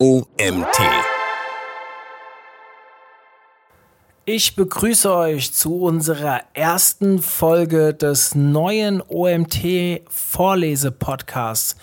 OMT. 0.00 0.78
Ich 4.26 4.54
begrüße 4.54 5.12
euch 5.12 5.52
zu 5.52 5.82
unserer 5.82 6.42
ersten 6.54 7.18
Folge 7.18 7.94
des 7.94 8.36
neuen 8.36 9.02
OMT 9.02 10.02
Vorlese-Podcasts. 10.08 11.74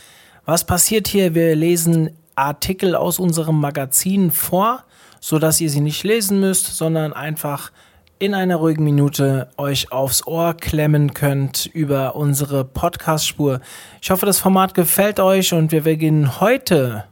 Was 0.45 0.63
passiert 0.63 1.09
hier? 1.09 1.35
Wir 1.35 1.57
lesen 1.57 2.11
Artikel 2.35 2.95
aus 2.95 3.19
unserem 3.19 3.59
Magazin 3.59 4.31
vor, 4.31 4.85
sodass 5.19 5.59
ihr 5.59 5.69
sie 5.69 5.81
nicht 5.81 6.05
lesen 6.05 6.39
müsst, 6.39 6.67
sondern 6.67 7.11
einfach 7.11 7.73
in 8.17 8.33
einer 8.33 8.55
ruhigen 8.55 8.85
Minute 8.85 9.49
euch 9.57 9.91
aufs 9.91 10.25
Ohr 10.25 10.53
klemmen 10.53 11.13
könnt 11.13 11.65
über 11.65 12.15
unsere 12.15 12.63
Podcast-Spur. 12.63 13.59
Ich 14.01 14.09
hoffe, 14.09 14.25
das 14.25 14.39
Format 14.39 14.73
gefällt 14.73 15.19
euch 15.19 15.53
und 15.53 15.73
wir 15.73 15.83
beginnen 15.83 16.39
heute 16.39 17.03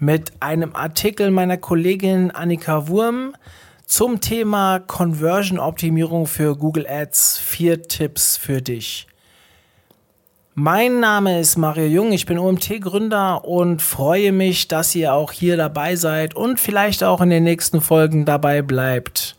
mit 0.00 0.32
einem 0.40 0.74
Artikel 0.74 1.30
meiner 1.30 1.58
Kollegin 1.58 2.30
Annika 2.30 2.88
Wurm 2.88 3.36
zum 3.84 4.22
Thema 4.22 4.78
Conversion-Optimierung 4.78 6.26
für 6.26 6.56
Google 6.56 6.86
Ads. 6.88 7.38
Vier 7.38 7.82
Tipps 7.82 8.38
für 8.38 8.62
dich. 8.62 9.06
Mein 10.54 11.00
Name 11.00 11.38
ist 11.38 11.56
Mario 11.58 11.86
Jung, 11.86 12.12
ich 12.12 12.26
bin 12.26 12.38
OMT-Gründer 12.38 13.44
und 13.44 13.82
freue 13.82 14.32
mich, 14.32 14.68
dass 14.68 14.94
ihr 14.94 15.12
auch 15.14 15.32
hier 15.32 15.56
dabei 15.56 15.96
seid 15.96 16.34
und 16.34 16.58
vielleicht 16.58 17.04
auch 17.04 17.20
in 17.20 17.30
den 17.30 17.44
nächsten 17.44 17.80
Folgen 17.80 18.24
dabei 18.24 18.62
bleibt. 18.62 19.36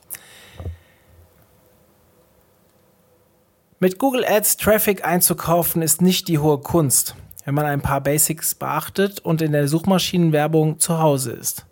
Mit 3.80 3.98
Google 3.98 4.26
Ads 4.26 4.58
Traffic 4.58 5.06
einzukaufen 5.06 5.82
ist 5.82 6.02
nicht 6.02 6.28
die 6.28 6.38
hohe 6.38 6.60
Kunst 6.60 7.16
wenn 7.46 7.56
man 7.56 7.66
ein 7.66 7.82
paar 7.82 8.02
Basics 8.02 8.56
beachtet 8.56 9.20
und 9.20 9.42
in 9.42 9.52
der 9.52 9.68
Suchmaschinenwerbung 9.68 10.80
zu 10.80 11.00
Hause 11.00 11.32
ist. 11.32 11.66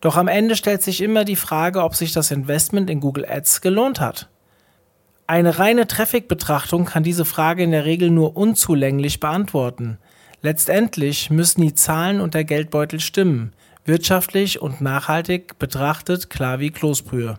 Doch 0.00 0.16
am 0.16 0.28
Ende 0.28 0.54
stellt 0.54 0.82
sich 0.82 1.02
immer 1.02 1.24
die 1.24 1.36
Frage, 1.36 1.82
ob 1.82 1.94
sich 1.94 2.12
das 2.12 2.30
Investment 2.30 2.88
in 2.88 3.00
Google 3.00 3.26
Ads 3.28 3.60
gelohnt 3.60 4.00
hat. 4.00 4.28
Eine 5.26 5.58
reine 5.58 5.86
Traffic-Betrachtung 5.86 6.84
kann 6.84 7.02
diese 7.02 7.24
Frage 7.24 7.62
in 7.62 7.72
der 7.72 7.84
Regel 7.84 8.10
nur 8.10 8.36
unzulänglich 8.36 9.20
beantworten. 9.20 9.98
Letztendlich 10.40 11.30
müssen 11.30 11.62
die 11.62 11.74
Zahlen 11.74 12.20
und 12.20 12.34
der 12.34 12.44
Geldbeutel 12.44 13.00
stimmen, 13.00 13.52
wirtschaftlich 13.84 14.62
und 14.62 14.80
nachhaltig 14.80 15.58
betrachtet 15.58 16.30
klar 16.30 16.60
wie 16.60 16.70
Kloßbrühe. 16.70 17.38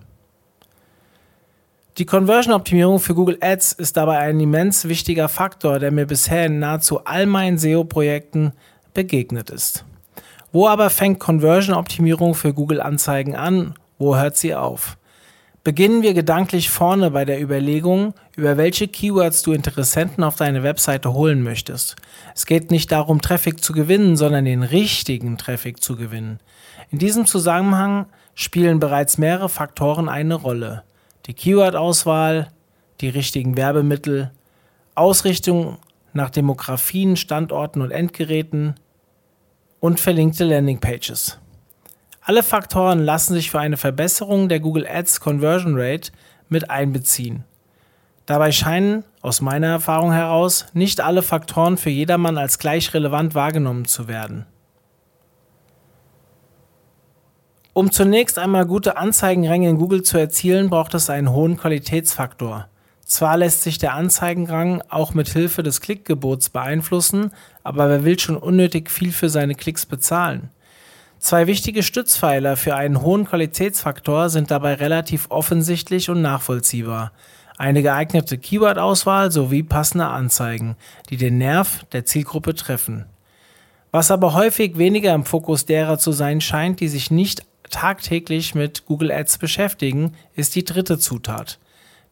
Die 1.99 2.05
Conversion-Optimierung 2.05 2.99
für 2.99 3.13
Google 3.13 3.39
Ads 3.41 3.73
ist 3.73 3.97
dabei 3.97 4.19
ein 4.19 4.39
immens 4.39 4.87
wichtiger 4.87 5.27
Faktor, 5.27 5.79
der 5.79 5.91
mir 5.91 6.05
bisher 6.05 6.45
in 6.45 6.59
nahezu 6.59 7.03
all 7.03 7.25
meinen 7.25 7.57
SEO-Projekten 7.57 8.53
begegnet 8.93 9.49
ist. 9.49 9.83
Wo 10.53 10.69
aber 10.69 10.91
fängt 10.91 11.19
Conversion-Optimierung 11.19 12.35
für 12.35 12.53
Google-Anzeigen 12.53 13.35
an? 13.35 13.73
Wo 13.97 14.15
hört 14.15 14.37
sie 14.37 14.55
auf? 14.55 14.97
Beginnen 15.65 16.01
wir 16.01 16.13
gedanklich 16.13 16.69
vorne 16.69 17.11
bei 17.11 17.25
der 17.25 17.41
Überlegung, 17.41 18.13
über 18.37 18.55
welche 18.55 18.87
Keywords 18.87 19.41
du 19.41 19.51
Interessenten 19.51 20.23
auf 20.23 20.37
deine 20.37 20.63
Webseite 20.63 21.11
holen 21.11 21.43
möchtest. 21.43 21.97
Es 22.33 22.45
geht 22.45 22.71
nicht 22.71 22.93
darum, 22.93 23.21
Traffic 23.21 23.61
zu 23.61 23.73
gewinnen, 23.73 24.15
sondern 24.15 24.45
den 24.45 24.63
richtigen 24.63 25.37
Traffic 25.37 25.83
zu 25.83 25.97
gewinnen. 25.97 26.39
In 26.91 26.97
diesem 26.97 27.25
Zusammenhang 27.25 28.05
spielen 28.35 28.79
bereits 28.79 29.17
mehrere 29.17 29.49
Faktoren 29.49 30.07
eine 30.07 30.35
Rolle 30.35 30.83
die 31.29 31.35
Keyword-Auswahl, 31.35 32.47
die 33.01 33.09
richtigen 33.09 33.55
Werbemittel, 33.55 34.31
Ausrichtung 34.95 35.77
nach 36.11 36.31
Demografien, 36.31 37.17
Standorten 37.17 37.83
und 37.83 37.91
Endgeräten 37.91 38.73
und 39.79 39.99
verlinkte 39.99 40.43
Landingpages. 40.43 41.37
Alle 42.21 42.41
Faktoren 42.41 42.97
lassen 42.97 43.35
sich 43.35 43.51
für 43.51 43.59
eine 43.59 43.77
Verbesserung 43.77 44.49
der 44.49 44.59
Google 44.59 44.87
Ads 44.87 45.19
Conversion 45.19 45.75
Rate 45.77 46.11
mit 46.49 46.71
einbeziehen. 46.71 47.43
Dabei 48.25 48.51
scheinen, 48.51 49.03
aus 49.21 49.39
meiner 49.39 49.67
Erfahrung 49.67 50.11
heraus, 50.11 50.65
nicht 50.73 50.99
alle 50.99 51.21
Faktoren 51.21 51.77
für 51.77 51.91
jedermann 51.91 52.39
als 52.39 52.57
gleich 52.57 52.91
relevant 52.95 53.35
wahrgenommen 53.35 53.85
zu 53.85 54.07
werden. 54.07 54.47
Um 57.79 57.93
zunächst 57.93 58.37
einmal 58.37 58.65
gute 58.65 58.97
Anzeigenränge 58.97 59.69
in 59.69 59.77
Google 59.77 60.03
zu 60.03 60.17
erzielen, 60.17 60.69
braucht 60.69 60.93
es 60.95 61.09
einen 61.09 61.31
hohen 61.31 61.55
Qualitätsfaktor. 61.55 62.67
Zwar 63.05 63.37
lässt 63.37 63.61
sich 63.61 63.77
der 63.77 63.93
Anzeigenrang 63.93 64.83
auch 64.89 65.13
mit 65.13 65.29
Hilfe 65.29 65.63
des 65.63 65.79
Klickgebots 65.79 66.49
beeinflussen, 66.49 67.31
aber 67.63 67.87
wer 67.87 68.03
will 68.03 68.19
schon 68.19 68.35
unnötig 68.35 68.91
viel 68.91 69.13
für 69.13 69.29
seine 69.29 69.55
Klicks 69.55 69.85
bezahlen? 69.85 70.49
Zwei 71.19 71.47
wichtige 71.47 71.81
Stützpfeiler 71.81 72.57
für 72.57 72.75
einen 72.75 73.01
hohen 73.01 73.23
Qualitätsfaktor 73.23 74.27
sind 74.27 74.51
dabei 74.51 74.73
relativ 74.73 75.27
offensichtlich 75.29 76.09
und 76.09 76.21
nachvollziehbar. 76.21 77.13
Eine 77.57 77.81
geeignete 77.81 78.37
Keyword-Auswahl 78.37 79.31
sowie 79.31 79.63
passende 79.63 80.07
Anzeigen, 80.07 80.75
die 81.09 81.15
den 81.15 81.37
Nerv 81.37 81.85
der 81.93 82.03
Zielgruppe 82.03 82.55
treffen. 82.55 83.05
Was 83.91 84.11
aber 84.11 84.33
häufig 84.33 84.77
weniger 84.77 85.13
im 85.15 85.23
Fokus 85.23 85.65
derer 85.65 85.97
zu 85.97 86.11
sein 86.11 86.41
scheint, 86.41 86.81
die 86.81 86.89
sich 86.89 87.09
nicht 87.09 87.45
tagtäglich 87.69 88.55
mit 88.55 88.85
Google 88.85 89.11
Ads 89.11 89.37
beschäftigen, 89.37 90.15
ist 90.35 90.55
die 90.55 90.65
dritte 90.65 90.99
Zutat. 90.99 91.59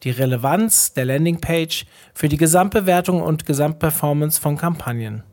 Die 0.04 0.10
Relevanz 0.10 0.92
der 0.92 1.04
Landingpage 1.04 1.86
für 2.14 2.28
die 2.28 2.36
Gesamtbewertung 2.36 3.20
und 3.20 3.46
Gesamtperformance 3.46 4.40
von 4.40 4.56
Kampagnen. 4.56 5.24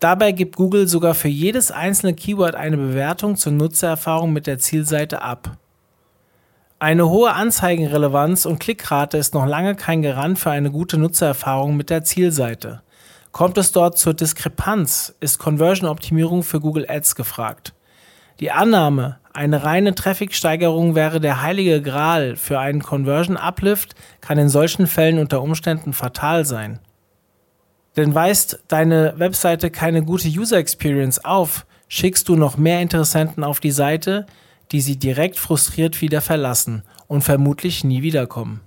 Dabei 0.00 0.32
gibt 0.32 0.56
Google 0.56 0.88
sogar 0.88 1.14
für 1.14 1.28
jedes 1.28 1.70
einzelne 1.70 2.14
Keyword 2.14 2.54
eine 2.54 2.76
Bewertung 2.76 3.36
zur 3.36 3.52
Nutzererfahrung 3.52 4.32
mit 4.32 4.46
der 4.46 4.58
Zielseite 4.58 5.22
ab. 5.22 5.56
Eine 6.78 7.08
hohe 7.08 7.32
Anzeigenrelevanz 7.32 8.44
und 8.44 8.58
Klickrate 8.60 9.16
ist 9.16 9.32
noch 9.32 9.46
lange 9.46 9.74
kein 9.74 10.02
Garant 10.02 10.38
für 10.38 10.50
eine 10.50 10.70
gute 10.70 10.98
Nutzererfahrung 10.98 11.74
mit 11.76 11.88
der 11.88 12.04
Zielseite. 12.04 12.82
Kommt 13.32 13.56
es 13.56 13.72
dort 13.72 13.96
zur 13.96 14.12
Diskrepanz, 14.12 15.14
ist 15.20 15.38
Conversion-Optimierung 15.38 16.42
für 16.42 16.60
Google 16.60 16.86
Ads 16.88 17.14
gefragt. 17.14 17.72
Die 18.38 18.50
Annahme, 18.50 19.18
eine 19.32 19.64
reine 19.64 19.94
Traffic-Steigerung 19.94 20.94
wäre 20.94 21.20
der 21.20 21.42
heilige 21.42 21.80
Gral 21.80 22.36
für 22.36 22.58
einen 22.58 22.82
Conversion-Uplift, 22.82 23.94
kann 24.20 24.38
in 24.38 24.50
solchen 24.50 24.86
Fällen 24.86 25.18
unter 25.18 25.40
Umständen 25.40 25.94
fatal 25.94 26.44
sein. 26.44 26.78
Denn 27.96 28.14
weist 28.14 28.62
deine 28.68 29.14
Webseite 29.16 29.70
keine 29.70 30.02
gute 30.02 30.28
User 30.28 30.58
Experience 30.58 31.24
auf, 31.24 31.64
schickst 31.88 32.28
du 32.28 32.36
noch 32.36 32.58
mehr 32.58 32.82
Interessenten 32.82 33.42
auf 33.42 33.60
die 33.60 33.70
Seite, 33.70 34.26
die 34.70 34.82
sie 34.82 34.98
direkt 34.98 35.38
frustriert 35.38 36.02
wieder 36.02 36.20
verlassen 36.20 36.82
und 37.06 37.22
vermutlich 37.22 37.84
nie 37.84 38.02
wiederkommen. 38.02 38.60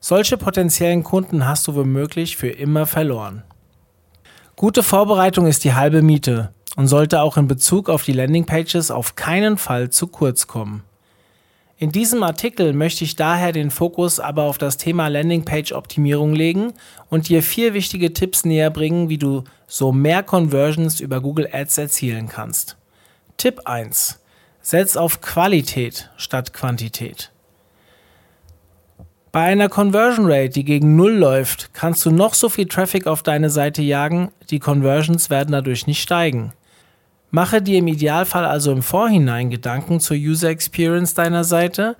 Solche 0.00 0.36
potenziellen 0.36 1.04
Kunden 1.04 1.46
hast 1.46 1.66
du 1.66 1.74
womöglich 1.74 2.36
für 2.36 2.48
immer 2.48 2.84
verloren. 2.84 3.44
Gute 4.56 4.82
Vorbereitung 4.82 5.46
ist 5.46 5.64
die 5.64 5.74
halbe 5.74 6.02
Miete 6.02 6.50
und 6.76 6.86
sollte 6.86 7.22
auch 7.22 7.36
in 7.36 7.48
Bezug 7.48 7.88
auf 7.88 8.04
die 8.04 8.12
Landingpages 8.12 8.90
auf 8.90 9.16
keinen 9.16 9.56
Fall 9.58 9.90
zu 9.90 10.06
kurz 10.06 10.46
kommen. 10.46 10.84
In 11.78 11.92
diesem 11.92 12.22
Artikel 12.22 12.72
möchte 12.72 13.04
ich 13.04 13.16
daher 13.16 13.52
den 13.52 13.70
Fokus 13.70 14.18
aber 14.18 14.44
auf 14.44 14.56
das 14.56 14.78
Thema 14.78 15.08
Landingpage-Optimierung 15.08 16.32
legen 16.32 16.72
und 17.10 17.28
dir 17.28 17.42
vier 17.42 17.74
wichtige 17.74 18.14
Tipps 18.14 18.46
näher 18.46 18.70
bringen, 18.70 19.10
wie 19.10 19.18
du 19.18 19.44
so 19.66 19.92
mehr 19.92 20.22
Conversions 20.22 21.00
über 21.00 21.20
Google 21.20 21.48
Ads 21.52 21.76
erzielen 21.76 22.28
kannst. 22.28 22.76
Tipp 23.36 23.62
1. 23.66 24.20
Setz 24.62 24.96
auf 24.96 25.20
Qualität 25.20 26.10
statt 26.16 26.54
Quantität. 26.54 27.30
Bei 29.30 29.42
einer 29.42 29.68
Conversion 29.68 30.32
Rate, 30.32 30.48
die 30.48 30.64
gegen 30.64 30.96
Null 30.96 31.12
läuft, 31.12 31.74
kannst 31.74 32.06
du 32.06 32.10
noch 32.10 32.32
so 32.32 32.48
viel 32.48 32.68
Traffic 32.68 33.06
auf 33.06 33.22
deine 33.22 33.50
Seite 33.50 33.82
jagen, 33.82 34.30
die 34.48 34.60
Conversions 34.60 35.28
werden 35.28 35.52
dadurch 35.52 35.86
nicht 35.86 36.00
steigen. 36.00 36.54
Mache 37.30 37.60
dir 37.60 37.78
im 37.78 37.88
Idealfall 37.88 38.44
also 38.44 38.72
im 38.72 38.82
Vorhinein 38.82 39.50
Gedanken 39.50 40.00
zur 40.00 40.16
User 40.16 40.48
Experience 40.48 41.14
deiner 41.14 41.44
Seite, 41.44 41.96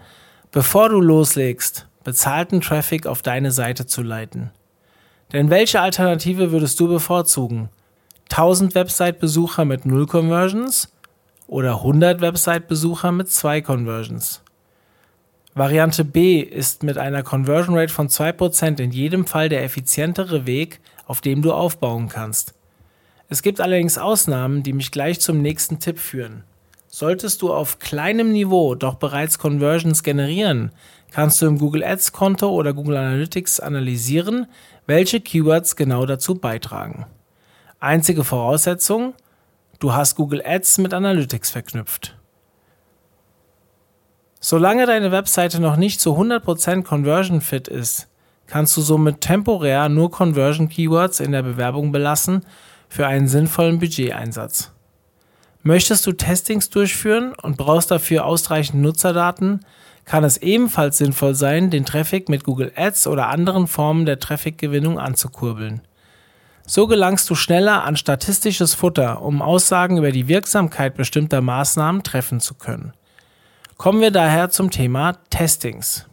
bevor 0.53 0.89
du 0.89 1.01
loslegst, 1.01 1.87
bezahlten 2.05 2.61
Traffic 2.61 3.07
auf 3.07 3.23
deine 3.23 3.51
Seite 3.51 3.87
zu 3.87 4.03
leiten. 4.03 4.51
Denn 5.33 5.51
welche 5.51 5.81
Alternative 5.81 6.53
würdest 6.53 6.79
du 6.79 6.87
bevorzugen? 6.89 7.69
1000 8.31 8.75
Website-Besucher 8.75 9.65
mit 9.65 9.85
0 9.87 10.07
Conversions 10.07 10.93
oder 11.49 11.77
100 11.77 12.21
Website-Besucher 12.21 13.13
mit 13.13 13.31
2 13.31 13.61
Conversions? 13.61 14.43
Variante 15.55 16.05
B 16.05 16.41
ist 16.41 16.83
mit 16.83 16.99
einer 16.99 17.23
Conversion 17.23 17.77
Rate 17.77 17.93
von 17.93 18.09
2% 18.09 18.79
in 18.79 18.91
jedem 18.91 19.27
Fall 19.27 19.49
der 19.49 19.65
effizientere 19.65 20.47
Weg, 20.47 20.81
auf 21.07 21.21
dem 21.21 21.41
du 21.41 21.53
aufbauen 21.53 22.09
kannst. 22.09 22.53
Es 23.29 23.43
gibt 23.43 23.61
allerdings 23.61 23.99
Ausnahmen, 23.99 24.63
die 24.63 24.73
mich 24.73 24.91
gleich 24.91 25.21
zum 25.21 25.43
nächsten 25.43 25.81
Tipp 25.81 25.99
führen. 25.99 26.45
Solltest 26.87 27.43
du 27.43 27.53
auf 27.53 27.79
kleinem 27.79 28.33
Niveau 28.33 28.75
doch 28.75 28.95
bereits 28.95 29.39
Conversions 29.39 30.03
generieren, 30.03 30.71
kannst 31.11 31.43
du 31.43 31.47
im 31.47 31.59
Google 31.59 31.85
Ads 31.85 32.13
Konto 32.13 32.49
oder 32.49 32.73
Google 32.73 32.97
Analytics 32.97 33.61
analysieren, 33.61 34.47
welche 34.87 35.21
Keywords 35.21 35.77
genau 35.77 36.07
dazu 36.07 36.37
beitragen. 36.37 37.07
Einzige 37.81 38.25
Voraussetzung, 38.25 39.15
du 39.81 39.93
hast 39.93 40.15
Google 40.15 40.43
Ads 40.45 40.79
mit 40.79 40.95
Analytics 40.95 41.51
verknüpft. 41.51 42.17
Solange 44.41 44.87
deine 44.87 45.11
Webseite 45.11 45.61
noch 45.61 45.77
nicht 45.77 46.01
zu 46.01 46.17
100% 46.17 46.85
Conversion 46.85 47.41
Fit 47.41 47.67
ist, 47.67 48.09
kannst 48.47 48.77
du 48.77 48.81
somit 48.81 49.21
temporär 49.21 49.89
nur 49.89 50.11
Conversion 50.13 50.69
Keywords 50.69 51.19
in 51.19 51.33
der 51.33 51.43
Bewerbung 51.43 51.91
belassen 51.91 52.47
für 52.89 53.07
einen 53.07 53.29
sinnvollen 53.29 53.79
Budgeteinsatz. 53.79 54.73
Möchtest 55.63 56.07
du 56.07 56.13
Testings 56.13 56.71
durchführen 56.71 57.35
und 57.43 57.57
brauchst 57.57 57.91
dafür 57.91 58.25
ausreichend 58.25 58.83
Nutzerdaten, 58.83 59.61
kann 60.05 60.23
es 60.23 60.37
ebenfalls 60.37 60.99
sinnvoll 60.99 61.35
sein, 61.35 61.71
den 61.71 61.85
Traffic 61.85 62.29
mit 62.29 62.45
Google 62.45 62.73
Ads 62.77 63.09
oder 63.09 63.29
anderen 63.29 63.67
Formen 63.67 64.07
der 64.07 64.21
Traffic-Gewinnung 64.21 65.01
anzukurbeln. 65.01 65.83
So 66.65 66.87
gelangst 66.87 67.29
du 67.31 67.35
schneller 67.35 67.85
an 67.85 67.97
statistisches 67.97 68.75
Futter, 68.75 69.23
um 69.23 69.43
Aussagen 69.43 69.99
über 69.99 70.13
die 70.13 70.29
Wirksamkeit 70.29 70.95
bestimmter 70.95 71.41
Maßnahmen 71.41 72.03
treffen 72.03 72.41
zu 72.41 72.55
können. 72.55 72.93
Kommen 73.77 74.01
wir 74.01 74.11
daher 74.11 74.51
zum 74.51 74.71
Thema 74.71 75.15
Testings. 75.31 76.07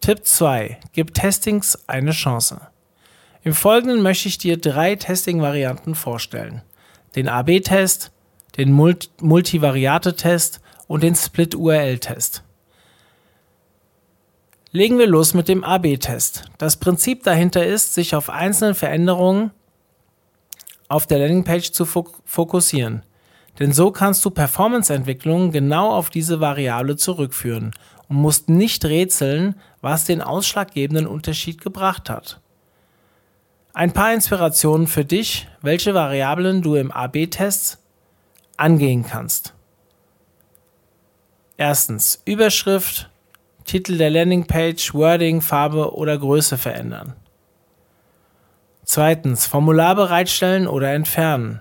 Tipp 0.00 0.26
2. 0.26 0.78
Gib 0.92 1.14
Testings 1.14 1.78
eine 1.86 2.12
Chance. 2.12 2.60
Im 3.48 3.54
Folgenden 3.54 4.02
möchte 4.02 4.28
ich 4.28 4.36
dir 4.36 4.58
drei 4.58 4.94
Testing-Varianten 4.94 5.94
vorstellen. 5.94 6.60
Den 7.16 7.28
AB-Test, 7.28 8.12
den 8.58 8.72
Multivariate-Test 8.74 10.60
und 10.86 11.02
den 11.02 11.14
Split-URL-Test. 11.14 12.42
Legen 14.70 14.98
wir 14.98 15.06
los 15.06 15.32
mit 15.32 15.48
dem 15.48 15.64
AB-Test. 15.64 16.44
Das 16.58 16.76
Prinzip 16.76 17.22
dahinter 17.22 17.64
ist, 17.64 17.94
sich 17.94 18.14
auf 18.14 18.28
einzelne 18.28 18.74
Veränderungen 18.74 19.50
auf 20.88 21.06
der 21.06 21.20
Landingpage 21.20 21.70
zu 21.70 21.86
fokussieren. 21.86 23.02
Denn 23.58 23.72
so 23.72 23.90
kannst 23.92 24.22
du 24.26 24.30
Performance-Entwicklungen 24.30 25.52
genau 25.52 25.90
auf 25.92 26.10
diese 26.10 26.40
Variable 26.40 26.96
zurückführen 26.96 27.70
und 28.10 28.16
musst 28.16 28.50
nicht 28.50 28.84
rätseln, 28.84 29.54
was 29.80 30.04
den 30.04 30.20
ausschlaggebenden 30.20 31.06
Unterschied 31.06 31.62
gebracht 31.62 32.10
hat. 32.10 32.42
Ein 33.78 33.92
paar 33.92 34.12
Inspirationen 34.12 34.88
für 34.88 35.04
dich, 35.04 35.46
welche 35.62 35.94
Variablen 35.94 36.62
du 36.62 36.74
im 36.74 36.90
AB-Test 36.90 37.78
angehen 38.56 39.06
kannst. 39.06 39.54
Erstens 41.56 42.20
Überschrift, 42.24 43.08
Titel 43.62 43.96
der 43.96 44.10
Landingpage, 44.10 44.94
Wording, 44.94 45.40
Farbe 45.40 45.94
oder 45.94 46.18
Größe 46.18 46.58
verändern. 46.58 47.12
Zweitens 48.82 49.46
Formular 49.46 49.94
bereitstellen 49.94 50.66
oder 50.66 50.92
entfernen. 50.92 51.60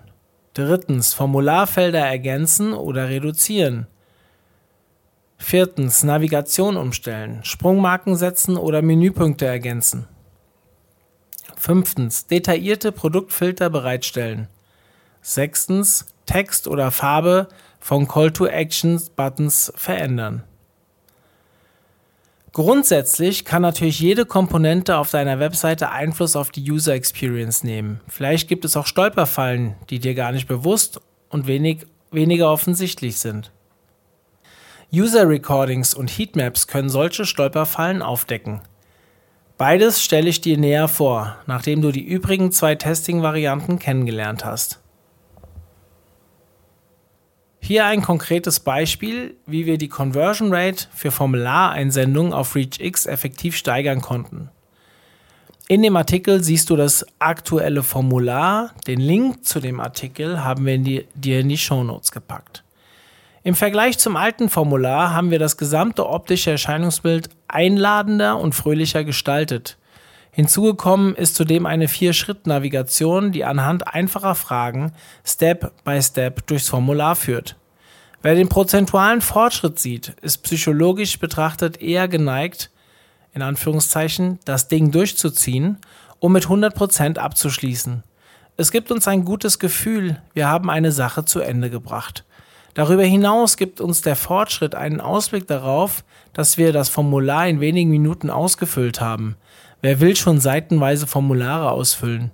Drittens 0.55 1.13
Formularfelder 1.13 2.03
ergänzen 2.03 2.73
oder 2.73 3.09
reduzieren. 3.09 3.85
Viertens 5.37 6.01
Navigation 6.01 6.77
umstellen, 6.77 7.43
Sprungmarken 7.43 8.15
setzen 8.15 8.57
oder 8.57 8.81
Menüpunkte 8.81 9.45
ergänzen. 9.45 10.07
Fünftens 11.57 12.27
detaillierte 12.27 12.91
Produktfilter 12.91 13.69
bereitstellen. 13.69 14.47
Sechstens 15.21 16.05
Text 16.25 16.67
oder 16.67 16.91
Farbe 16.91 17.47
von 17.79 18.07
Call 18.07 18.31
to 18.31 18.45
Actions 18.45 19.09
Buttons 19.09 19.73
verändern. 19.75 20.43
Grundsätzlich 22.53 23.45
kann 23.45 23.61
natürlich 23.61 23.99
jede 23.99 24.25
Komponente 24.25 24.97
auf 24.97 25.11
deiner 25.11 25.39
Webseite 25.39 25.89
Einfluss 25.89 26.35
auf 26.35 26.49
die 26.49 26.71
User 26.71 26.93
Experience 26.93 27.63
nehmen. 27.63 28.01
Vielleicht 28.07 28.47
gibt 28.47 28.65
es 28.65 28.75
auch 28.77 28.87
Stolperfallen, 28.87 29.75
die 29.89 29.99
dir 29.99 30.15
gar 30.15 30.31
nicht 30.31 30.47
bewusst 30.47 31.01
und 31.29 31.47
wenig, 31.47 31.85
weniger 32.11 32.51
offensichtlich 32.51 33.17
sind. 33.17 33.51
User 34.93 35.27
Recordings 35.27 35.93
und 35.93 36.07
Heatmaps 36.07 36.67
können 36.67 36.89
solche 36.89 37.25
Stolperfallen 37.25 38.01
aufdecken. 38.01 38.61
Beides 39.57 40.03
stelle 40.03 40.29
ich 40.29 40.39
dir 40.39 40.57
näher 40.57 40.87
vor, 40.87 41.37
nachdem 41.47 41.81
du 41.81 41.91
die 41.91 42.05
übrigen 42.05 42.51
zwei 42.51 42.75
Testing-Varianten 42.75 43.79
kennengelernt 43.79 44.45
hast. 44.45 44.79
Hier 47.59 47.85
ein 47.85 48.03
konkretes 48.03 48.59
Beispiel, 48.59 49.35
wie 49.47 49.65
wir 49.65 49.79
die 49.79 49.89
Conversion 49.89 50.53
Rate 50.53 50.87
für 50.93 51.11
Formulareinsendungen 51.11 52.33
auf 52.33 52.55
ReachX 52.55 53.07
effektiv 53.07 53.57
steigern 53.57 54.01
konnten. 54.01 54.51
In 55.67 55.81
dem 55.81 55.97
Artikel 55.97 56.43
siehst 56.43 56.69
du 56.69 56.77
das 56.77 57.05
aktuelle 57.19 57.83
Formular. 57.83 58.73
Den 58.85 59.01
Link 59.01 59.43
zu 59.43 59.59
dem 59.59 59.81
Artikel 59.81 60.43
haben 60.43 60.65
wir 60.65 60.75
in 60.75 60.83
die, 60.85 61.07
dir 61.13 61.41
in 61.41 61.49
die 61.49 61.57
Show 61.57 61.83
Notes 61.83 62.11
gepackt. 62.11 62.63
Im 63.43 63.55
Vergleich 63.55 63.97
zum 63.97 64.15
alten 64.15 64.49
Formular 64.49 65.13
haben 65.13 65.31
wir 65.31 65.39
das 65.39 65.57
gesamte 65.57 66.07
optische 66.07 66.51
Erscheinungsbild 66.51 67.29
einladender 67.47 68.37
und 68.37 68.53
fröhlicher 68.53 69.03
gestaltet. 69.03 69.77
Hinzugekommen 70.31 71.15
ist 71.15 71.35
zudem 71.35 71.65
eine 71.65 71.87
Vier-Schritt-Navigation, 71.87 73.31
die 73.31 73.43
anhand 73.43 73.93
einfacher 73.93 74.35
Fragen 74.35 74.91
Step 75.25 75.71
by 75.83 76.01
Step 76.01 76.45
durchs 76.45 76.69
Formular 76.69 77.15
führt. 77.15 77.55
Wer 78.21 78.35
den 78.35 78.49
prozentualen 78.49 79.21
Fortschritt 79.21 79.79
sieht, 79.79 80.15
ist 80.21 80.39
psychologisch 80.43 81.17
betrachtet 81.19 81.81
eher 81.81 82.07
geneigt, 82.07 82.69
in 83.33 83.41
Anführungszeichen, 83.41 84.39
das 84.45 84.67
Ding 84.67 84.91
durchzuziehen, 84.91 85.77
um 86.19 86.33
mit 86.33 86.45
100% 86.45 87.17
abzuschließen. 87.17 88.03
Es 88.57 88.71
gibt 88.71 88.91
uns 88.91 89.07
ein 89.07 89.23
gutes 89.23 89.59
Gefühl, 89.59 90.21
wir 90.33 90.47
haben 90.47 90.69
eine 90.69 90.91
Sache 90.91 91.25
zu 91.25 91.39
Ende 91.39 91.69
gebracht. 91.69 92.25
Darüber 92.77 93.01
hinaus 93.01 93.57
gibt 93.57 93.81
uns 93.81 94.03
der 94.03 94.15
Fortschritt 94.15 94.75
einen 94.75 95.01
Ausblick 95.01 95.47
darauf, 95.47 96.03
dass 96.31 96.59
wir 96.59 96.71
das 96.71 96.89
Formular 96.89 97.47
in 97.47 97.59
wenigen 97.59 97.89
Minuten 97.89 98.29
ausgefüllt 98.29 99.01
haben. 99.01 99.35
Wer 99.81 99.99
will 99.99 100.15
schon 100.15 100.39
seitenweise 100.39 101.07
Formulare 101.07 101.71
ausfüllen? 101.71 102.29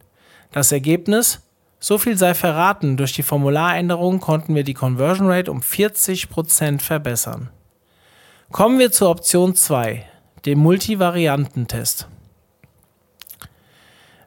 Das 0.52 0.74
Ergebnis? 0.74 1.48
So 1.80 1.98
viel 1.98 2.18
sei 2.18 2.34
verraten, 2.34 2.98
durch 2.98 3.14
die 3.14 3.24
Formularänderung 3.24 4.20
konnten 4.20 4.54
wir 4.54 4.66
die 4.66 4.74
Conversion 4.74 5.30
Rate 5.32 5.50
um 5.50 5.62
40% 5.62 6.82
verbessern. 6.82 7.50
Kommen 8.52 8.80
wir 8.80 8.92
zur 8.92 9.12
Option 9.12 9.56
2, 9.56 10.06
dem 10.46 10.60
Multivariantentest. 10.60 12.10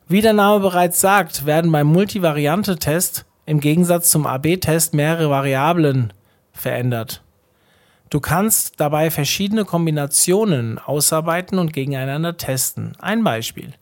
Wie 0.08 0.22
der 0.22 0.32
Name 0.32 0.60
bereits 0.60 0.98
sagt, 0.98 1.44
werden 1.44 1.70
beim 1.70 1.88
Multivariante-Test 1.88 3.25
im 3.46 3.60
Gegensatz 3.60 4.10
zum 4.10 4.26
AB-Test 4.26 4.92
mehrere 4.92 5.30
Variablen 5.30 6.12
verändert. 6.52 7.22
Du 8.10 8.20
kannst 8.20 8.74
dabei 8.78 9.10
verschiedene 9.10 9.64
Kombinationen 9.64 10.78
ausarbeiten 10.78 11.58
und 11.58 11.72
gegeneinander 11.72 12.36
testen. 12.36 12.92
Ein 12.98 13.24
Beispiel. 13.24 13.72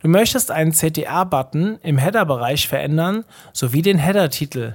Du 0.00 0.08
möchtest 0.08 0.50
einen 0.50 0.72
CTA-Button 0.72 1.78
im 1.82 1.98
Header-Bereich 1.98 2.68
verändern 2.68 3.24
sowie 3.52 3.82
den 3.82 3.98
Header-Titel. 3.98 4.74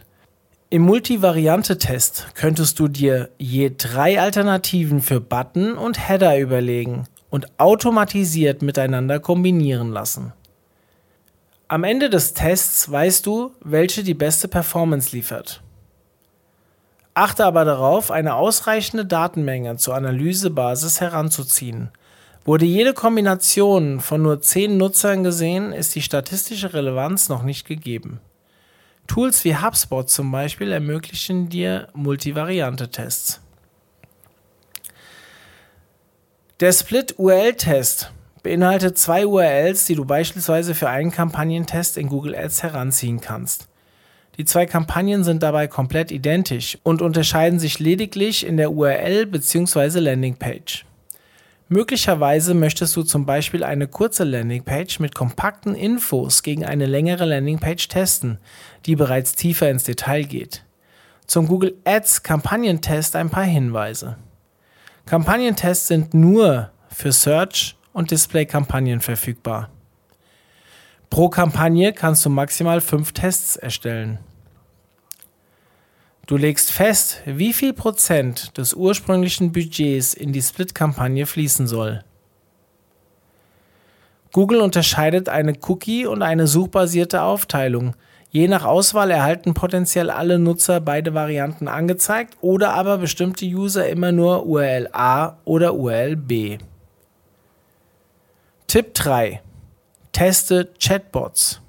Im 0.70 0.82
Multivariante-Test 0.84 2.30
könntest 2.34 2.80
du 2.80 2.88
dir 2.88 3.30
je 3.38 3.72
drei 3.78 4.20
Alternativen 4.20 5.02
für 5.02 5.22
Button 5.22 5.74
und 5.74 6.10
Header 6.10 6.40
überlegen 6.40 7.04
und 7.30 7.48
automatisiert 7.60 8.62
miteinander 8.62 9.20
kombinieren 9.20 9.92
lassen. 9.92 10.34
Am 11.68 11.84
Ende 11.84 12.10
des 12.10 12.34
Tests 12.34 12.92
weißt 12.92 13.26
du, 13.26 13.52
welche 13.62 14.04
die 14.04 14.14
beste 14.14 14.48
Performance 14.48 15.16
liefert. 15.16 15.62
Achte 17.14 17.46
aber 17.46 17.64
darauf, 17.64 18.12
eine 18.12 18.36
ausreichende 18.36 19.06
Datenmenge 19.06 19.78
zur 19.78 19.96
Analysebasis 19.96 21.00
heranzuziehen. 21.00 21.92
Wurde 22.44 22.66
jede 22.66 22.94
Kombination 22.94 24.02
von 24.02 24.22
nur 24.22 24.42
10 24.42 24.78
Nutzern 24.78 25.24
gesehen, 25.24 25.72
ist 25.72 25.96
die 25.96 26.02
statistische 26.02 26.74
Relevanz 26.74 27.30
noch 27.30 27.44
nicht 27.44 27.66
gegeben. 27.66 28.20
Tools 29.08 29.46
wie 29.46 29.56
HubSpot 29.56 30.10
zum 30.10 30.32
Beispiel 30.32 30.72
ermöglichen 30.72 31.50
dir 31.50 31.88
Multivariante-Tests. 31.94 33.42
Der 36.60 36.72
Split-URL-Test 36.72 38.12
beinhaltet 38.44 38.98
zwei 38.98 39.26
URLs, 39.26 39.86
die 39.86 39.96
du 39.96 40.06
beispielsweise 40.06 40.76
für 40.76 40.90
einen 40.90 41.12
Kampagnentest 41.12 41.98
in 41.98 42.10
Google 42.10 42.36
Ads 42.36 42.62
heranziehen 42.62 43.22
kannst. 43.22 43.68
Die 44.38 44.46
zwei 44.46 44.66
Kampagnen 44.66 45.24
sind 45.24 45.44
dabei 45.44 45.68
komplett 45.68 46.12
identisch 46.12 46.78
und 46.84 47.02
unterscheiden 47.02 47.60
sich 47.60 47.80
lediglich 47.80 48.46
in 48.46 48.58
der 48.58 48.72
URL 48.72 49.28
bzw. 49.28 50.00
Landingpage. 50.00 50.86
Möglicherweise 51.70 52.54
möchtest 52.54 52.96
du 52.96 53.04
zum 53.04 53.26
Beispiel 53.26 53.64
eine 53.64 53.88
kurze 53.88 54.24
Landingpage 54.26 55.00
mit 55.00 55.16
kompakten 55.16 55.76
Infos 55.76 56.44
gegen 56.44 56.66
eine 56.66 56.86
längere 56.86 57.26
Landingpage 57.26 57.88
testen, 57.88 58.40
die 58.86 58.96
bereits 58.96 59.36
tiefer 59.36 59.70
ins 59.70 59.84
Detail 59.84 60.24
geht. 60.24 60.66
Zum 61.26 61.48
Google 61.48 61.76
Ads 61.86 62.24
Kampagnentest 62.24 63.16
ein 63.16 63.30
paar 63.30 63.46
Hinweise. 63.46 64.18
Kampagnentests 65.06 65.88
sind 65.88 66.14
nur 66.14 66.72
für 66.90 67.12
Search 67.12 67.76
und 67.94 68.12
Display-Kampagnen 68.12 69.00
verfügbar. 69.00 69.70
Pro 71.10 71.30
Kampagne 71.30 71.94
kannst 71.94 72.26
du 72.26 72.30
maximal 72.30 72.82
fünf 72.82 73.14
Tests 73.14 73.56
erstellen. 73.56 74.18
Du 76.26 76.38
legst 76.38 76.72
fest, 76.72 77.22
wie 77.26 77.54
viel 77.54 77.74
Prozent 77.74 78.58
des 78.58 78.74
ursprünglichen 78.74 79.52
Budgets 79.52 80.14
in 80.14 80.34
die 80.34 80.42
Split-Kampagne 80.42 81.26
fließen 81.26 81.68
soll. 81.68 82.04
Google 84.32 84.62
unterscheidet 84.62 85.30
eine 85.30 85.54
Cookie- 85.68 86.08
und 86.08 86.24
eine 86.24 86.48
suchbasierte 86.48 87.22
Aufteilung. 87.22 87.96
Je 88.32 88.48
nach 88.48 88.66
Auswahl 88.66 89.12
erhalten 89.12 89.54
potenziell 89.54 90.10
alle 90.10 90.40
Nutzer 90.40 90.82
beide 90.82 91.14
Varianten 91.14 91.68
angezeigt 91.68 92.38
oder 92.42 92.74
aber 92.74 92.98
bestimmte 92.98 93.46
User 93.46 93.88
immer 93.88 94.12
nur 94.12 94.48
URL 94.48 94.90
A 94.92 95.38
oder 95.46 95.76
URL 95.76 96.16
B. 96.16 96.58
Tipp 98.74 98.96
3. 98.96 99.40
Teste 100.14 100.74
Chatbots. 100.80 101.62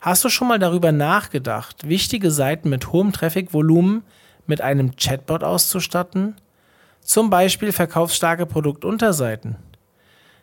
Hast 0.00 0.24
du 0.24 0.30
schon 0.30 0.48
mal 0.48 0.58
darüber 0.58 0.92
nachgedacht, 0.92 1.86
wichtige 1.86 2.30
Seiten 2.30 2.70
mit 2.70 2.90
hohem 2.90 3.12
Traffic-Volumen 3.12 4.02
mit 4.46 4.62
einem 4.62 4.96
Chatbot 4.96 5.44
auszustatten? 5.44 6.36
Zum 7.02 7.28
Beispiel 7.28 7.70
verkaufsstarke 7.70 8.46
Produktunterseiten. 8.46 9.56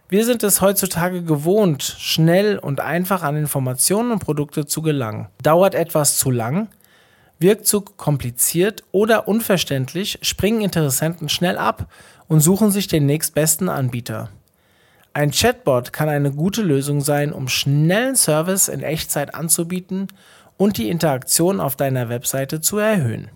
Wir 0.09 0.25
sind 0.25 0.43
es 0.43 0.61
heutzutage 0.61 1.23
gewohnt, 1.23 1.81
schnell 1.81 2.59
und 2.59 2.79
einfach 2.79 3.23
an 3.23 3.35
Informationen 3.35 4.11
und 4.11 4.19
Produkte 4.19 4.67
zu 4.67 4.83
gelangen. 4.83 5.27
Dauert 5.41 5.73
etwas 5.73 6.19
zu 6.19 6.29
lang, 6.29 6.69
wirkt 7.39 7.65
zu 7.65 7.81
kompliziert 7.81 8.83
oder 8.91 9.27
unverständlich, 9.27 10.19
springen 10.21 10.61
Interessenten 10.61 11.29
schnell 11.29 11.57
ab 11.57 11.91
und 12.27 12.41
suchen 12.41 12.69
sich 12.69 12.87
den 12.87 13.07
nächstbesten 13.07 13.69
Anbieter. 13.69 14.29
Ein 15.17 15.31
Chatbot 15.31 15.93
kann 15.93 16.09
eine 16.09 16.29
gute 16.29 16.61
Lösung 16.61 17.01
sein, 17.01 17.33
um 17.33 17.47
schnellen 17.47 18.15
Service 18.15 18.67
in 18.67 18.83
Echtzeit 18.83 19.33
anzubieten 19.33 20.09
und 20.57 20.77
die 20.77 20.89
Interaktion 20.89 21.59
auf 21.59 21.75
deiner 21.75 22.07
Webseite 22.07 22.61
zu 22.61 22.77
erhöhen. 22.77 23.29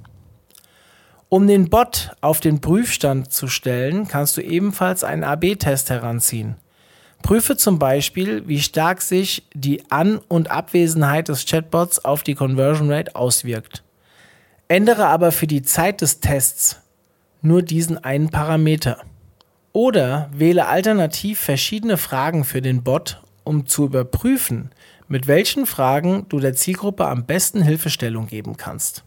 Um 1.28 1.48
den 1.48 1.72
Bot 1.72 2.12
auf 2.22 2.40
den 2.40 2.62
Prüfstand 2.62 3.34
zu 3.34 3.48
stellen, 3.48 4.08
kannst 4.08 4.38
du 4.38 4.42
ebenfalls 4.42 5.04
einen 5.04 5.24
AB-Test 5.24 5.90
heranziehen. 5.90 6.56
Prüfe 7.24 7.58
zum 7.58 7.80
Beispiel, 7.80 8.48
wie 8.48 8.60
stark 8.60 9.02
sich 9.02 9.48
die 9.56 9.82
An- 9.90 10.20
und 10.28 10.52
Abwesenheit 10.52 11.30
des 11.30 11.48
Chatbots 11.48 12.06
auf 12.06 12.22
die 12.22 12.36
Conversion 12.36 12.92
Rate 12.92 13.16
auswirkt. 13.16 13.84
Ändere 14.68 15.08
aber 15.08 15.32
für 15.32 15.48
die 15.48 15.64
Zeit 15.64 16.02
des 16.02 16.20
Tests 16.20 16.80
nur 17.42 17.64
diesen 17.64 18.04
einen 18.04 18.30
Parameter. 18.30 19.02
Oder 19.74 20.30
wähle 20.34 20.68
alternativ 20.68 21.40
verschiedene 21.40 21.98
Fragen 21.98 22.44
für 22.44 22.62
den 22.62 22.84
Bot, 22.84 23.22
um 23.44 23.66
zu 23.68 23.86
überprüfen, 23.86 24.72
mit 25.08 25.28
welchen 25.28 25.66
Fragen 25.66 26.26
du 26.30 26.40
der 26.40 26.54
Zielgruppe 26.54 27.08
am 27.08 27.26
besten 27.26 27.62
Hilfestellung 27.62 28.28
geben 28.28 28.58
kannst. 28.58 29.04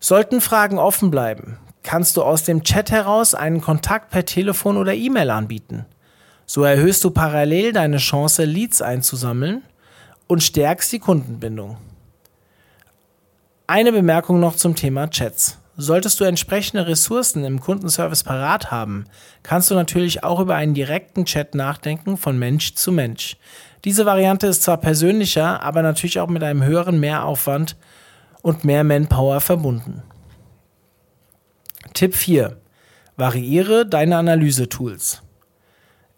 Sollten 0.00 0.40
Fragen 0.40 0.78
offen 0.78 1.10
bleiben, 1.10 1.58
kannst 1.82 2.16
du 2.16 2.22
aus 2.22 2.44
dem 2.44 2.64
Chat 2.64 2.90
heraus 2.90 3.34
einen 3.34 3.60
Kontakt 3.60 4.10
per 4.10 4.24
Telefon 4.24 4.76
oder 4.76 4.94
E-Mail 4.94 5.30
anbieten. 5.30 5.84
So 6.46 6.64
erhöhst 6.64 7.04
du 7.04 7.10
parallel 7.10 7.72
deine 7.72 7.98
Chance, 7.98 8.44
Leads 8.44 8.82
einzusammeln 8.82 9.62
und 10.26 10.42
stärkst 10.42 10.90
die 10.92 10.98
Kundenbindung. 10.98 11.76
Eine 13.66 13.92
Bemerkung 13.92 14.40
noch 14.40 14.56
zum 14.56 14.74
Thema 14.74 15.08
Chats. 15.08 15.58
Solltest 15.76 16.20
du 16.20 16.24
entsprechende 16.24 16.86
Ressourcen 16.86 17.44
im 17.44 17.58
Kundenservice 17.58 18.24
parat 18.24 18.70
haben, 18.70 19.06
kannst 19.42 19.70
du 19.70 19.74
natürlich 19.74 20.22
auch 20.22 20.38
über 20.38 20.54
einen 20.54 20.74
direkten 20.74 21.24
Chat 21.24 21.54
nachdenken 21.54 22.18
von 22.18 22.38
Mensch 22.38 22.74
zu 22.74 22.92
Mensch. 22.92 23.38
Diese 23.84 24.04
Variante 24.04 24.46
ist 24.46 24.62
zwar 24.62 24.76
persönlicher, 24.76 25.62
aber 25.62 25.80
natürlich 25.82 26.20
auch 26.20 26.28
mit 26.28 26.42
einem 26.42 26.62
höheren 26.62 27.00
Mehraufwand 27.00 27.76
und 28.42 28.64
mehr 28.64 28.84
Manpower 28.84 29.40
verbunden. 29.40 30.02
Tipp 31.94 32.14
4. 32.14 32.58
Variiere 33.16 33.86
deine 33.86 34.18
Analyse-Tools. 34.18 35.22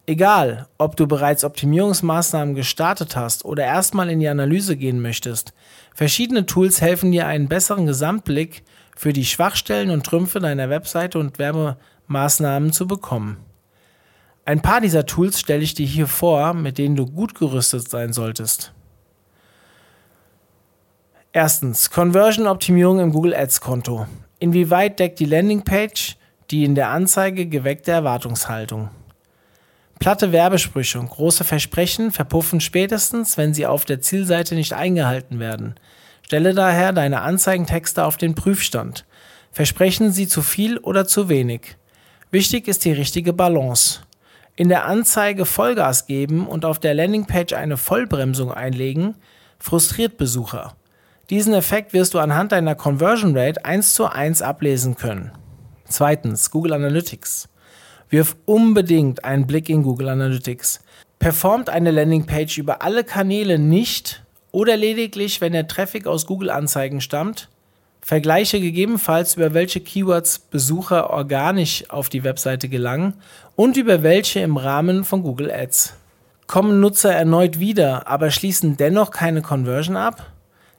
Egal, 0.07 0.67
ob 0.77 0.97
du 0.97 1.07
bereits 1.07 1.43
Optimierungsmaßnahmen 1.43 2.55
gestartet 2.55 3.15
hast 3.15 3.43
oder 3.43 3.63
erstmal 3.63 4.09
in 4.09 4.19
die 4.19 4.27
Analyse 4.27 4.77
gehen 4.77 5.01
möchtest, 5.01 5.53
verschiedene 5.95 6.45
Tools 6.45 6.81
helfen 6.81 7.11
dir 7.11 7.25
einen 7.25 7.47
besseren 7.47 7.87
Gesamtblick 7.87 8.63
für 8.95 9.13
die 9.13 9.25
Schwachstellen 9.25 9.89
und 9.89 10.05
Trümpfe 10.05 10.39
deiner 10.39 10.69
Webseite 10.69 11.19
und 11.19 11.37
Werbemaßnahmen 11.37 12.71
zu 12.71 12.87
bekommen. 12.87 13.37
Ein 14.45 14.61
paar 14.61 14.81
dieser 14.81 15.05
Tools 15.05 15.39
stelle 15.39 15.63
ich 15.63 15.73
dir 15.73 15.87
hier 15.87 16.07
vor, 16.07 16.53
mit 16.53 16.77
denen 16.77 16.95
du 16.95 17.05
gut 17.05 17.35
gerüstet 17.35 17.89
sein 17.89 18.13
solltest. 18.13 18.73
Erstens, 21.33 21.89
Conversion-Optimierung 21.89 22.99
im 22.99 23.11
Google 23.11 23.35
Ads-Konto. 23.35 24.07
Inwieweit 24.39 24.99
deckt 24.99 25.19
die 25.19 25.25
Landingpage 25.25 26.15
die 26.51 26.63
in 26.63 26.75
der 26.75 26.89
Anzeige 26.89 27.47
geweckte 27.47 27.91
Erwartungshaltung? 27.91 28.89
Platte 29.99 30.31
Werbesprüche 30.31 30.99
und 30.99 31.09
große 31.09 31.43
Versprechen 31.43 32.11
verpuffen 32.11 32.59
spätestens, 32.59 33.37
wenn 33.37 33.53
sie 33.53 33.65
auf 33.65 33.85
der 33.85 34.01
Zielseite 34.01 34.55
nicht 34.55 34.73
eingehalten 34.73 35.39
werden. 35.39 35.75
Stelle 36.25 36.55
daher 36.55 36.91
deine 36.91 37.21
Anzeigentexte 37.21 38.03
auf 38.03 38.17
den 38.17 38.33
Prüfstand. 38.33 39.05
Versprechen 39.51 40.11
sie 40.11 40.27
zu 40.27 40.41
viel 40.41 40.79
oder 40.79 41.05
zu 41.05 41.29
wenig? 41.29 41.77
Wichtig 42.31 42.67
ist 42.67 42.83
die 42.83 42.93
richtige 42.93 43.31
Balance. 43.31 43.99
In 44.55 44.67
der 44.67 44.85
Anzeige 44.85 45.45
Vollgas 45.45 46.07
geben 46.07 46.47
und 46.47 46.65
auf 46.65 46.79
der 46.79 46.95
Landingpage 46.95 47.53
eine 47.53 47.77
Vollbremsung 47.77 48.51
einlegen, 48.51 49.13
frustriert 49.59 50.17
Besucher. 50.17 50.75
Diesen 51.29 51.53
Effekt 51.53 51.93
wirst 51.93 52.15
du 52.15 52.17
anhand 52.17 52.53
deiner 52.53 52.73
Conversion 52.73 53.37
Rate 53.37 53.63
1 53.63 53.93
zu 53.93 54.07
1 54.07 54.41
ablesen 54.41 54.95
können. 54.95 55.31
Zweitens, 55.87 56.49
Google 56.49 56.73
Analytics. 56.73 57.49
Wirf 58.09 58.35
unbedingt 58.45 59.23
einen 59.23 59.45
Blick 59.45 59.69
in 59.69 59.83
Google 59.83 60.09
Analytics. 60.09 60.79
Performt 61.19 61.69
eine 61.69 61.91
Landingpage 61.91 62.57
über 62.57 62.81
alle 62.81 63.03
Kanäle 63.03 63.59
nicht 63.59 64.24
oder 64.55 64.77
lediglich, 64.77 65.41
wenn 65.41 65.51
der 65.51 65.67
Traffic 65.67 66.07
aus 66.07 66.25
Google-Anzeigen 66.25 67.01
stammt? 67.01 67.49
Vergleiche 67.99 68.61
gegebenenfalls, 68.61 69.35
über 69.35 69.53
welche 69.53 69.81
Keywords 69.81 70.39
Besucher 70.39 71.09
organisch 71.09 71.89
auf 71.89 72.07
die 72.07 72.23
Webseite 72.23 72.69
gelangen 72.69 73.15
und 73.57 73.75
über 73.75 74.01
welche 74.01 74.39
im 74.39 74.55
Rahmen 74.55 75.03
von 75.03 75.23
Google 75.23 75.51
Ads. 75.51 75.95
Kommen 76.47 76.79
Nutzer 76.79 77.13
erneut 77.13 77.59
wieder, 77.59 78.07
aber 78.07 78.31
schließen 78.31 78.77
dennoch 78.77 79.11
keine 79.11 79.41
Conversion 79.41 79.97
ab? 79.97 80.31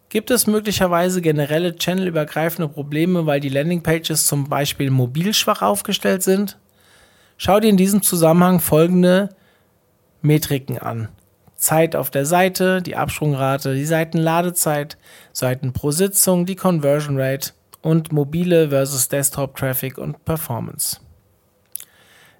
Gibt 0.09 0.30
es 0.30 0.47
möglicherweise 0.47 1.21
generelle 1.21 1.76
channelübergreifende 1.76 2.73
Probleme, 2.73 3.26
weil 3.26 3.40
die 3.40 3.50
Landingpages 3.50 4.26
zum 4.26 4.49
Beispiel 4.49 4.88
mobil 4.88 5.35
schwach 5.35 5.61
aufgestellt 5.61 6.23
sind? 6.23 6.56
Schau 7.37 7.61
dir 7.61 7.68
in 7.68 7.76
diesem 7.76 8.00
Zusammenhang 8.00 8.61
folgende 8.61 9.28
Metriken 10.23 10.78
an. 10.78 11.09
Zeit 11.56 11.96
auf 11.96 12.10
der 12.10 12.26
Seite, 12.26 12.82
die 12.82 12.96
Absprungrate, 12.96 13.75
die 13.75 13.84
Seitenladezeit, 13.84 14.96
Seiten 15.32 15.72
pro 15.72 15.90
Sitzung, 15.90 16.46
die 16.46 16.56
Conversion 16.56 17.18
Rate 17.18 17.52
und 17.82 18.12
mobile 18.12 18.68
versus 18.68 19.08
Desktop 19.08 19.56
Traffic 19.56 19.98
und 19.98 20.25
Performance. 20.25 21.00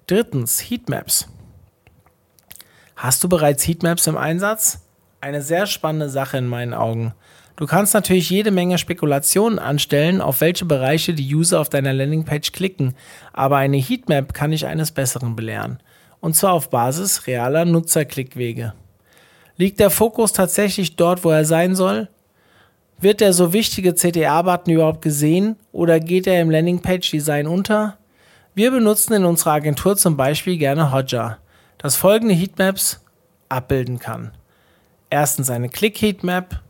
Drittens, 0.07 0.61
Heatmaps. 0.69 1.27
Hast 2.95 3.23
du 3.23 3.29
bereits 3.29 3.67
Heatmaps 3.67 4.07
im 4.07 4.17
Einsatz? 4.17 4.79
Eine 5.19 5.41
sehr 5.41 5.65
spannende 5.65 6.09
Sache 6.09 6.37
in 6.37 6.47
meinen 6.47 6.73
Augen. 6.73 7.13
Du 7.57 7.65
kannst 7.65 7.95
natürlich 7.95 8.29
jede 8.29 8.51
Menge 8.51 8.77
Spekulationen 8.77 9.57
anstellen, 9.57 10.21
auf 10.21 10.41
welche 10.41 10.65
Bereiche 10.65 11.13
die 11.15 11.35
User 11.35 11.59
auf 11.59 11.69
deiner 11.69 11.91
Landingpage 11.91 12.51
klicken, 12.51 12.93
aber 13.33 13.57
eine 13.57 13.77
Heatmap 13.77 14.33
kann 14.33 14.51
dich 14.51 14.67
eines 14.67 14.91
Besseren 14.91 15.35
belehren. 15.35 15.79
Und 16.19 16.35
zwar 16.35 16.53
auf 16.53 16.69
Basis 16.69 17.25
realer 17.25 17.65
Nutzerklickwege. 17.65 18.73
Liegt 19.57 19.79
der 19.79 19.89
Fokus 19.89 20.33
tatsächlich 20.33 20.95
dort, 20.95 21.23
wo 21.23 21.31
er 21.31 21.45
sein 21.45 21.75
soll? 21.75 22.09
Wird 22.99 23.21
der 23.21 23.33
so 23.33 23.53
wichtige 23.53 23.93
CTA-Button 23.93 24.73
überhaupt 24.73 25.01
gesehen 25.01 25.55
oder 25.71 25.99
geht 25.99 26.27
er 26.27 26.41
im 26.41 26.49
Landingpage-Design 26.49 27.47
unter? 27.47 27.97
Wir 28.55 28.71
benutzen 28.71 29.13
in 29.13 29.25
unserer 29.25 29.51
Agentur 29.53 29.97
zum 29.97 30.17
Beispiel 30.17 30.57
gerne 30.57 30.91
Hotjar, 30.91 31.37
das 31.77 31.95
folgende 31.95 32.33
Heatmaps 32.33 33.01
abbilden 33.49 33.99
kann. 33.99 34.31
Erstens 35.09 35.49
eine 35.49 35.69
Click-Heatmap, 35.69 36.61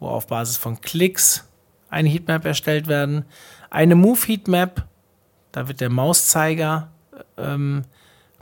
wo 0.00 0.08
auf 0.08 0.26
Basis 0.26 0.56
von 0.56 0.80
Klicks 0.80 1.48
eine 1.90 2.08
Heatmap 2.08 2.44
erstellt 2.44 2.86
werden. 2.86 3.24
Eine 3.70 3.94
Move-Heatmap, 3.94 4.84
da 5.52 5.68
wird 5.68 5.80
der 5.80 5.90
Mauszeiger 5.90 6.90
ähm, 7.36 7.84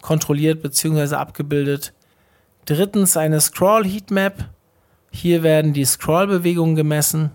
kontrolliert 0.00 0.62
bzw. 0.62 1.14
abgebildet. 1.14 1.92
Drittens 2.66 3.16
eine 3.16 3.40
Scroll-Heatmap. 3.40 4.50
Hier 5.12 5.44
werden 5.44 5.72
die 5.72 5.84
Scrollbewegungen 5.84 6.74
gemessen. 6.74 7.30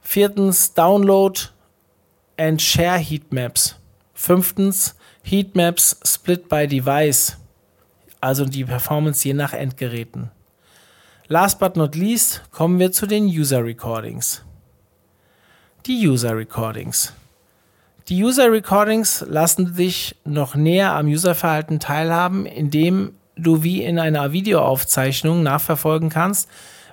Viertens 0.00 0.72
Download 0.72 1.38
and 2.38 2.60
Share 2.60 2.98
Heatmaps. 2.98 3.76
Fünftens 4.14 4.96
Heatmaps 5.22 6.00
Split 6.04 6.48
by 6.48 6.66
Device, 6.66 7.36
also 8.20 8.46
die 8.46 8.64
Performance 8.64 9.26
je 9.28 9.34
nach 9.34 9.52
Endgeräten. 9.52 10.30
Last 11.28 11.58
but 11.58 11.76
not 11.76 11.94
least 11.94 12.42
kommen 12.50 12.78
wir 12.78 12.92
zu 12.92 13.06
den 13.06 13.26
User 13.26 13.62
Recordings. 13.62 14.42
Die 15.84 16.08
User 16.08 16.34
Recordings. 16.34 17.12
Die 18.08 18.22
User 18.22 18.50
Recordings 18.50 19.22
lassen 19.26 19.76
dich 19.76 20.16
noch 20.24 20.54
näher 20.54 20.92
am 20.92 21.08
Userverhalten 21.08 21.78
teilhaben, 21.78 22.46
indem 22.46 23.14
du 23.36 23.62
wie 23.62 23.82
in 23.82 23.98
einer 23.98 24.32
Videoaufzeichnung 24.32 25.42
nachverfolgen 25.42 26.08
kannst, 26.08 26.48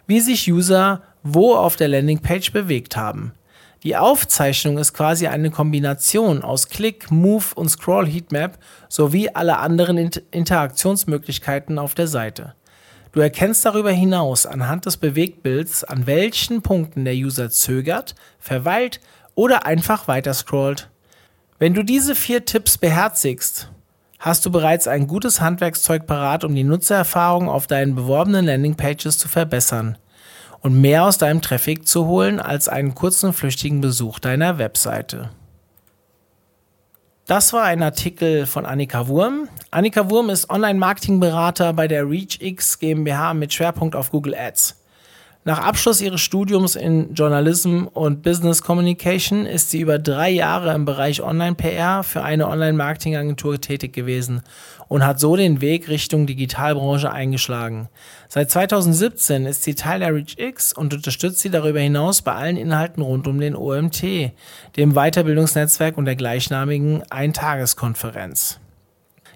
wie 0.08 0.20
sich 0.20 0.52
User 0.52 1.02
wo 1.24 1.56
auf 1.56 1.76
der 1.76 1.88
Landingpage 1.88 2.52
bewegt 2.52 2.96
haben. 2.96 3.34
Die 3.84 3.96
Aufzeichnung 3.96 4.78
ist 4.78 4.94
quasi 4.94 5.28
eine 5.28 5.50
Kombination 5.50 6.44
aus 6.44 6.70
Click, 6.70 7.10
Move 7.10 7.46
und 7.56 7.70
Scroll 7.70 8.08
Heatmap 8.08 8.60
sowie 8.90 9.30
alle 9.30 9.58
anderen 9.58 9.98
Interaktionsmöglichkeiten 9.98 11.80
auf 11.80 11.96
der 11.96 12.08
Seite. 12.08 12.54
Du 13.12 13.20
erkennst 13.20 13.66
darüber 13.66 13.92
hinaus 13.92 14.46
anhand 14.46 14.86
des 14.86 14.98
Bewegtbilds, 14.98 15.84
an 15.84 16.06
welchen 16.06 16.62
Punkten 16.62 17.06
der 17.06 17.16
User 17.16 17.50
zögert, 17.50 18.16
verweilt 18.40 19.02
oder 19.36 19.66
einfach 19.66 20.08
weiter 20.08 20.34
scrollt. 20.34 20.90
Wenn 21.58 21.74
du 21.74 21.84
diese 21.84 22.16
vier 22.16 22.46
Tipps 22.46 22.78
beherzigst, 22.78 23.72
hast 24.22 24.46
du 24.46 24.52
bereits 24.52 24.88
ein 24.88 25.08
gutes 25.08 25.42
Handwerkszeug 25.42 26.06
parat, 26.06 26.44
um 26.44 26.54
die 26.54 26.64
Nutzererfahrung 26.64 27.50
auf 27.50 27.66
deinen 27.66 27.96
beworbenen 27.96 28.46
Landingpages 28.46 29.18
zu 29.18 29.28
verbessern 29.28 29.98
und 30.62 30.80
mehr 30.80 31.06
aus 31.06 31.18
deinem 31.18 31.42
Traffic 31.42 31.88
zu 31.88 32.06
holen 32.06 32.40
als 32.40 32.70
einen 32.70 32.94
kurzen 32.94 33.34
flüchtigen 33.34 33.82
Besuch 33.82 34.20
deiner 34.20 34.60
Webseite. 34.60 35.32
Das 37.26 37.52
war 37.52 37.64
ein 37.64 37.82
Artikel 37.82 38.46
von 38.46 38.66
Annika 38.66 39.08
Wurm. 39.08 39.48
Annika 39.72 40.10
Wurm 40.10 40.30
ist 40.30 40.50
Online-Marketing-Berater 40.50 41.74
bei 41.74 41.88
der 41.88 42.08
ReachX 42.08 42.78
GmbH 42.78 43.34
mit 43.34 43.54
Schwerpunkt 43.54 43.96
auf 43.96 44.12
Google 44.12 44.36
Ads. 44.36 44.81
Nach 45.44 45.58
Abschluss 45.58 46.02
ihres 46.02 46.22
Studiums 46.22 46.76
in 46.76 47.16
Journalism 47.16 47.86
und 47.92 48.22
Business 48.22 48.62
Communication 48.62 49.48
ist 49.48 49.72
sie 49.72 49.80
über 49.80 49.98
drei 49.98 50.30
Jahre 50.30 50.72
im 50.76 50.86
Bereich 50.86 51.24
Online-PR 51.24 52.04
für 52.04 52.22
eine 52.22 52.48
Online-Marketing-Agentur 52.48 53.60
tätig 53.60 53.92
gewesen 53.92 54.44
und 54.88 55.04
hat 55.04 55.20
so 55.20 55.36
den 55.36 55.60
Weg 55.60 55.90
Richtung 55.90 56.28
Digitalbranche 56.28 57.12
eingeschlagen. 57.12 57.90
Seit 58.28 58.52
2017 58.52 59.48
ist 59.48 59.64
sie 59.64 59.74
Teil 59.74 60.02
der 60.02 60.14
ReachX 60.14 60.74
und 60.74 60.94
unterstützt 60.94 61.40
sie 61.40 61.50
darüber 61.50 61.80
hinaus 61.80 62.22
bei 62.22 62.34
allen 62.34 62.56
Inhalten 62.56 63.02
rund 63.02 63.28
um 63.28 63.40
den 63.40 63.56
OMT, 63.56 64.04
dem 64.78 64.94
Weiterbildungsnetzwerk 64.94 65.98
und 65.98 66.06
der 66.06 66.16
gleichnamigen 66.16 67.02
Eintageskonferenz. 67.10 68.60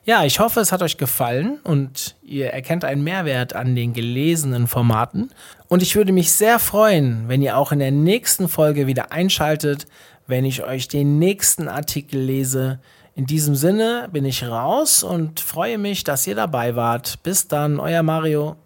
Ja, 0.07 0.23
ich 0.23 0.39
hoffe, 0.39 0.59
es 0.59 0.71
hat 0.71 0.83
euch 0.83 0.97
gefallen 0.97 1.57
und 1.63 2.15
ihr 2.21 2.51
erkennt 2.51 2.85
einen 2.85 3.03
Mehrwert 3.03 3.55
an 3.55 3.75
den 3.75 3.91
gelesenen 3.91 4.67
Formaten. 4.67 5.31
Und 5.67 5.81
ich 5.81 5.95
würde 5.95 6.11
mich 6.11 6.31
sehr 6.31 6.59
freuen, 6.59 7.27
wenn 7.27 7.41
ihr 7.41 7.57
auch 7.57 7.71
in 7.71 7.79
der 7.79 7.89
nächsten 7.89 8.47
Folge 8.47 8.85
wieder 8.85 9.11
einschaltet, 9.11 9.87
wenn 10.27 10.45
ich 10.45 10.63
euch 10.63 10.87
den 10.87 11.17
nächsten 11.17 11.67
Artikel 11.67 12.21
lese. 12.21 12.77
In 13.15 13.25
diesem 13.25 13.55
Sinne 13.55 14.07
bin 14.11 14.25
ich 14.25 14.43
raus 14.43 15.01
und 15.01 15.39
freue 15.39 15.79
mich, 15.79 16.03
dass 16.03 16.27
ihr 16.27 16.35
dabei 16.35 16.75
wart. 16.75 17.23
Bis 17.23 17.47
dann, 17.47 17.79
euer 17.79 18.03
Mario. 18.03 18.57